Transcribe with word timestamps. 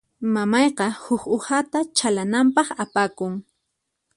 Mamayqa 0.33 0.85
huk 1.03 1.23
uhata 1.35 1.79
chhalananpaq 1.95 2.67
apakun. 2.83 3.33